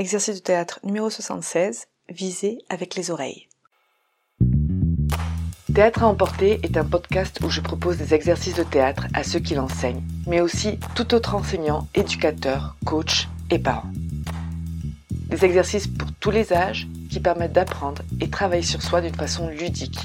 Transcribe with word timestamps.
Exercice 0.00 0.36
de 0.36 0.40
théâtre 0.40 0.78
numéro 0.84 1.10
76, 1.10 1.86
viser 2.08 2.58
avec 2.68 2.94
les 2.94 3.10
oreilles. 3.10 3.48
Théâtre 5.74 6.04
à 6.04 6.06
emporter 6.06 6.60
est 6.62 6.76
un 6.76 6.84
podcast 6.84 7.40
où 7.42 7.50
je 7.50 7.60
propose 7.60 7.96
des 7.96 8.14
exercices 8.14 8.54
de 8.54 8.62
théâtre 8.62 9.08
à 9.12 9.24
ceux 9.24 9.40
qui 9.40 9.56
l'enseignent, 9.56 10.04
mais 10.28 10.40
aussi 10.40 10.78
tout 10.94 11.14
autre 11.14 11.34
enseignant, 11.34 11.88
éducateur, 11.96 12.76
coach 12.86 13.26
et 13.50 13.58
parent. 13.58 13.90
Des 15.10 15.44
exercices 15.44 15.88
pour 15.88 16.12
tous 16.20 16.30
les 16.30 16.52
âges 16.52 16.86
qui 17.10 17.18
permettent 17.18 17.52
d'apprendre 17.52 18.02
et 18.20 18.30
travailler 18.30 18.62
sur 18.62 18.82
soi 18.82 19.00
d'une 19.00 19.16
façon 19.16 19.48
ludique. 19.48 19.98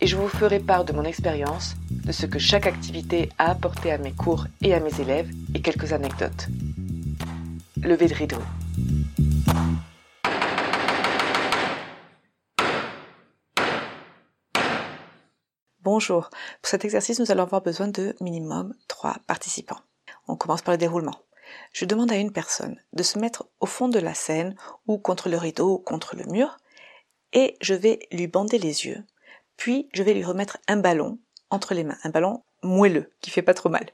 Et 0.00 0.06
je 0.06 0.16
vous 0.16 0.28
ferai 0.28 0.60
part 0.60 0.86
de 0.86 0.94
mon 0.94 1.04
expérience, 1.04 1.76
de 1.90 2.12
ce 2.12 2.24
que 2.24 2.38
chaque 2.38 2.66
activité 2.66 3.28
a 3.36 3.50
apporté 3.50 3.92
à 3.92 3.98
mes 3.98 4.12
cours 4.12 4.46
et 4.62 4.72
à 4.72 4.80
mes 4.80 4.98
élèves 4.98 5.30
et 5.54 5.60
quelques 5.60 5.92
anecdotes. 5.92 6.48
Levée 7.82 8.08
de 8.08 8.14
rideau. 8.14 8.38
Bonjour. 15.92 16.30
Pour 16.62 16.70
cet 16.70 16.84
exercice, 16.84 17.18
nous 17.18 17.32
allons 17.32 17.42
avoir 17.42 17.62
besoin 17.62 17.88
de 17.88 18.14
minimum 18.20 18.76
3 18.86 19.16
participants. 19.26 19.80
On 20.28 20.36
commence 20.36 20.62
par 20.62 20.72
le 20.72 20.78
déroulement 20.78 21.16
je 21.72 21.84
demande 21.84 22.12
à 22.12 22.16
une 22.16 22.30
personne 22.30 22.80
de 22.92 23.02
se 23.02 23.18
mettre 23.18 23.48
au 23.58 23.66
fond 23.66 23.88
de 23.88 23.98
la 23.98 24.14
scène 24.14 24.54
ou 24.86 24.98
contre 24.98 25.28
le 25.28 25.36
rideau 25.36 25.74
ou 25.74 25.78
contre 25.78 26.14
le 26.14 26.26
mur 26.26 26.58
et 27.32 27.56
je 27.60 27.74
vais 27.74 28.06
lui 28.12 28.28
bander 28.28 28.58
les 28.58 28.86
yeux. 28.86 29.04
Puis 29.56 29.88
je 29.92 30.04
vais 30.04 30.14
lui 30.14 30.22
remettre 30.22 30.58
un 30.68 30.76
ballon 30.76 31.18
entre 31.50 31.74
les 31.74 31.82
mains, 31.82 31.98
un 32.04 32.10
ballon 32.10 32.44
moelleux 32.62 33.12
qui 33.20 33.30
fait 33.30 33.42
pas 33.42 33.54
trop 33.54 33.68
mal. 33.68 33.90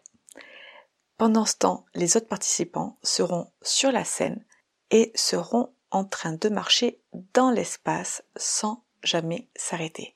Pendant 1.17 1.47
ce 1.47 1.57
temps, 1.57 1.87
les 1.95 2.19
autres 2.19 2.29
participants 2.29 2.99
seront 3.03 3.51
sur 3.63 3.91
la 3.91 4.05
scène 4.05 4.45
et 4.91 5.13
seront 5.15 5.73
en 5.91 6.05
train 6.05 6.35
de 6.35 6.51
marcher 6.51 7.01
dans 7.33 7.51
l'espace 7.51 8.23
sans 8.37 8.85
jamais 9.03 9.49
s'arrêter. 9.57 10.16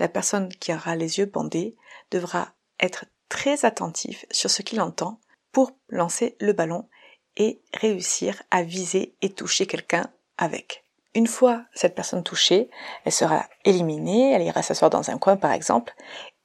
La 0.00 0.08
personne 0.08 0.48
qui 0.48 0.74
aura 0.74 0.96
les 0.96 1.18
yeux 1.18 1.26
bandés 1.26 1.76
devra 2.10 2.48
être 2.80 3.04
très 3.28 3.64
attentif 3.64 4.26
sur 4.32 4.50
ce 4.50 4.62
qu'il 4.62 4.80
entend 4.80 5.20
pour 5.52 5.70
lancer 5.88 6.36
le 6.40 6.52
ballon 6.52 6.88
et 7.36 7.60
réussir 7.74 8.42
à 8.50 8.62
viser 8.62 9.14
et 9.22 9.30
toucher 9.30 9.66
quelqu'un 9.66 10.10
avec. 10.38 10.84
Une 11.14 11.26
fois 11.26 11.64
cette 11.74 11.94
personne 11.94 12.22
touchée, 12.22 12.70
elle 13.04 13.12
sera 13.12 13.48
éliminée, 13.64 14.32
elle 14.32 14.42
ira 14.42 14.62
s'asseoir 14.62 14.90
dans 14.90 15.10
un 15.10 15.18
coin 15.18 15.36
par 15.36 15.52
exemple, 15.52 15.94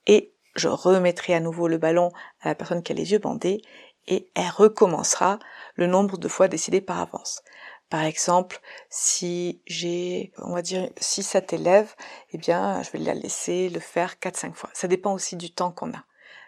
et 0.05 0.33
je 0.55 0.67
remettrai 0.67 1.33
à 1.33 1.39
nouveau 1.39 1.67
le 1.67 1.77
ballon 1.77 2.11
à 2.41 2.49
la 2.49 2.55
personne 2.55 2.83
qui 2.83 2.91
a 2.91 2.95
les 2.95 3.11
yeux 3.11 3.19
bandés, 3.19 3.61
et 4.07 4.29
elle 4.35 4.49
recommencera 4.49 5.39
le 5.75 5.87
nombre 5.87 6.17
de 6.17 6.27
fois 6.27 6.47
décidé 6.47 6.81
par 6.81 6.99
avance. 6.99 7.41
Par 7.89 8.03
exemple, 8.03 8.59
si 8.89 9.61
j'ai, 9.67 10.31
on 10.39 10.53
va 10.53 10.61
dire, 10.61 10.89
6-7 10.99 11.55
élèves, 11.55 11.95
eh 12.31 12.37
bien, 12.37 12.81
je 12.81 12.91
vais 12.91 12.99
la 12.99 13.13
laisser 13.13 13.69
le 13.69 13.79
faire 13.79 14.15
4-5 14.15 14.53
fois. 14.53 14.69
Ça 14.73 14.87
dépend 14.87 15.13
aussi 15.13 15.35
du 15.35 15.51
temps 15.51 15.71
qu'on 15.71 15.93
a. 15.93 16.03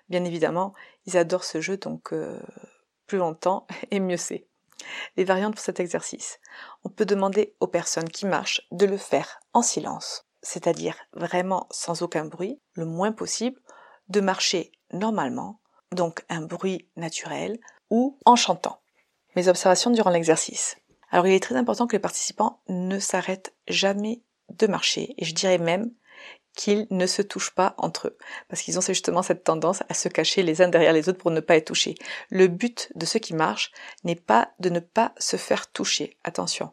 Bien 0.10 0.24
évidemment, 0.24 0.74
ils 1.06 1.18
adorent 1.18 1.44
ce 1.44 1.62
jeu, 1.62 1.78
donc 1.78 2.12
euh, 2.12 2.40
plus 3.06 3.18
longtemps 3.18 3.68
et 3.92 4.00
mieux 4.00 4.18
c'est. 4.18 4.48
Les 5.16 5.24
variantes 5.24 5.56
pour 5.56 5.64
cet 5.64 5.80
exercice. 5.80 6.40
On 6.84 6.90
peut 6.90 7.06
demander 7.06 7.56
aux 7.60 7.68
personnes 7.68 8.10
qui 8.10 8.26
marchent 8.26 8.62
de 8.72 8.86
le 8.86 8.98
faire 8.98 9.40
en 9.54 9.62
silence, 9.62 10.28
c'est-à-dire 10.42 10.96
vraiment 11.14 11.68
sans 11.72 12.02
aucun 12.02 12.26
bruit, 12.26 12.60
le 12.74 12.86
moins 12.86 13.12
possible, 13.12 13.60
de 14.10 14.22
marcher 14.22 14.72
normalement, 14.94 15.60
donc 15.94 16.24
un 16.30 16.42
bruit 16.42 16.88
naturel, 16.96 17.60
ou 17.90 18.18
en 18.26 18.36
chantant. 18.36 18.82
Mes 19.36 19.48
observations 19.48 19.92
durant 19.92 20.10
l'exercice. 20.10 20.78
Alors 21.12 21.28
il 21.28 21.34
est 21.34 21.44
très 21.44 21.56
important 21.56 21.88
que 21.88 21.96
les 21.96 22.02
participants 22.02 22.60
ne 22.68 23.00
s'arrêtent 23.00 23.54
jamais 23.68 24.22
de 24.50 24.68
marcher, 24.68 25.16
et 25.18 25.26
je 25.26 25.34
dirais 25.34 25.58
même 25.58 25.92
qu'ils 26.56 26.88
ne 26.90 27.06
se 27.06 27.22
touchent 27.22 27.54
pas 27.54 27.76
entre 27.78 28.08
eux, 28.08 28.18
parce 28.50 28.62
qu'ils 28.64 28.78
ont 28.78 28.82
justement 28.82 29.22
cette 29.22 29.44
tendance 29.44 29.84
à 29.90 29.94
se 29.94 30.10
cacher 30.10 30.42
les 30.42 30.62
uns 30.62 30.68
derrière 30.68 30.92
les 30.92 31.08
autres 31.08 31.20
pour 31.20 31.32
ne 31.32 31.40
pas 31.40 31.56
être 31.56 31.68
touchés. 31.68 31.96
Le 32.30 32.48
but 32.48 32.90
de 32.96 33.06
ceux 33.06 33.20
qui 33.20 33.36
marchent 33.36 33.72
n'est 34.04 34.16
pas 34.16 34.50
de 34.60 34.70
ne 34.70 34.80
pas 34.80 35.14
se 35.20 35.38
faire 35.38 35.72
toucher. 35.72 36.18
Attention, 36.24 36.72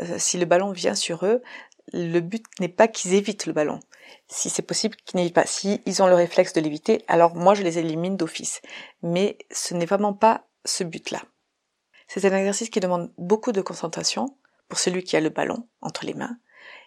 euh, 0.00 0.16
si 0.18 0.38
le 0.38 0.46
ballon 0.46 0.72
vient 0.72 0.94
sur 0.94 1.26
eux, 1.26 1.42
le 1.92 2.20
but 2.20 2.44
n'est 2.60 2.68
pas 2.68 2.88
qu'ils 2.88 3.14
évitent 3.14 3.46
le 3.46 3.52
ballon. 3.52 3.80
Si 4.28 4.50
c'est 4.50 4.62
possible 4.62 4.96
qu'ils 4.96 5.18
n'évitent 5.18 5.34
pas. 5.34 5.46
Si 5.46 5.80
ils 5.86 6.02
ont 6.02 6.06
le 6.06 6.14
réflexe 6.14 6.52
de 6.52 6.60
l'éviter, 6.60 7.04
alors 7.08 7.34
moi 7.34 7.54
je 7.54 7.62
les 7.62 7.78
élimine 7.78 8.16
d'office. 8.16 8.60
Mais 9.02 9.38
ce 9.50 9.74
n'est 9.74 9.86
vraiment 9.86 10.14
pas 10.14 10.46
ce 10.64 10.84
but-là. 10.84 11.22
C'est 12.08 12.24
un 12.24 12.36
exercice 12.36 12.70
qui 12.70 12.80
demande 12.80 13.12
beaucoup 13.18 13.52
de 13.52 13.60
concentration 13.60 14.36
pour 14.68 14.78
celui 14.78 15.04
qui 15.04 15.16
a 15.16 15.20
le 15.20 15.28
ballon 15.28 15.68
entre 15.80 16.06
les 16.06 16.14
mains, 16.14 16.38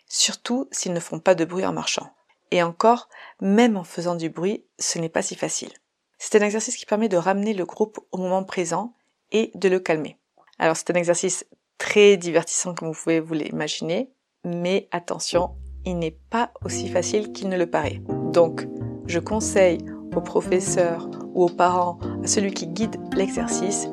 surtout 0.07 0.67
s'ils 0.71 0.93
ne 0.93 0.99
font 0.99 1.19
pas 1.19 1.35
de 1.35 1.45
bruit 1.45 1.65
en 1.65 1.73
marchant. 1.73 2.13
Et 2.51 2.63
encore, 2.63 3.09
même 3.41 3.77
en 3.77 3.83
faisant 3.83 4.15
du 4.15 4.29
bruit, 4.29 4.65
ce 4.79 4.97
n'est 4.99 5.09
pas 5.09 5.21
si 5.21 5.35
facile. 5.35 5.71
C'est 6.17 6.41
un 6.41 6.45
exercice 6.45 6.75
qui 6.75 6.85
permet 6.85 7.09
de 7.09 7.17
ramener 7.17 7.53
le 7.53 7.65
groupe 7.65 7.99
au 8.11 8.17
moment 8.17 8.43
présent 8.43 8.93
et 9.31 9.51
de 9.55 9.69
le 9.69 9.79
calmer. 9.79 10.17
Alors 10.57 10.75
c'est 10.75 10.91
un 10.91 10.95
exercice 10.95 11.45
très 11.77 12.17
divertissant 12.17 12.73
comme 12.73 12.91
vous 12.91 12.99
pouvez 13.01 13.19
vous 13.19 13.33
l'imaginer, 13.33 14.11
mais 14.43 14.87
attention, 14.91 15.51
il 15.85 15.99
n'est 15.99 16.17
pas 16.29 16.51
aussi 16.63 16.87
facile 16.89 17.31
qu'il 17.31 17.49
ne 17.49 17.57
le 17.57 17.67
paraît. 17.67 18.01
Donc, 18.31 18.67
je 19.07 19.19
conseille 19.19 19.79
aux 20.15 20.21
professeurs 20.21 21.09
ou 21.33 21.43
aux 21.43 21.49
parents, 21.49 21.99
à 22.23 22.27
celui 22.27 22.51
qui 22.51 22.67
guide 22.67 22.95
l'exercice, 23.15 23.87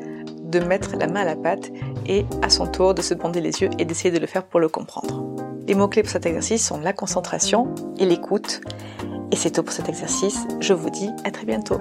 de 0.45 0.61
mettre 0.61 0.97
la 0.97 1.07
main 1.07 1.23
à 1.23 1.25
la 1.25 1.37
pâte 1.37 1.71
et 2.07 2.25
à 2.43 2.51
son 2.51 2.67
tour 2.67 2.95
de 2.95 3.03
se 3.03 3.15
bander 3.15 3.41
les 3.41 3.61
yeux 3.61 3.71
et 3.79 3.84
d'essayer 3.84 4.12
de 4.12 4.19
le 4.19 4.27
faire 4.27 4.47
pour 4.47 4.61
le 4.61 4.69
comprendre. 4.69 5.25
Les 5.67 5.75
mots-clés 5.75 6.03
pour 6.03 6.12
cet 6.12 6.27
exercice 6.27 6.65
sont 6.65 6.78
la 6.78 6.93
concentration 6.93 7.75
et 7.99 8.07
l'écoute. 8.07 8.61
Et 9.33 9.37
c'est 9.37 9.51
tout 9.51 9.65
pour 9.65 9.73
cet 9.73 9.89
exercice. 9.89 10.47
Je 10.61 10.73
vous 10.73 10.91
dis 10.91 11.11
à 11.25 11.33
très 11.33 11.45
bientôt. 11.45 11.81